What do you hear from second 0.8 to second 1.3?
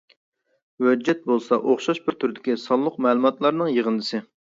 ھۆججەت